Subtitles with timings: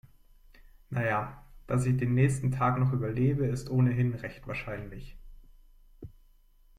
[0.89, 5.15] Na ja, dass ich den nächsten Tag noch überlebe, ist ohnehin recht wahrscheinlich.